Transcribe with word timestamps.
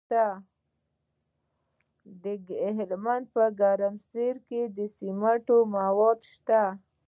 د 2.21 2.49
هلمند 2.77 3.25
په 3.33 3.43
ګرمسیر 3.59 4.35
کې 4.47 4.61
د 4.77 4.79
سمنټو 4.97 5.57
مواد 5.75 6.19
شته. 6.33 6.63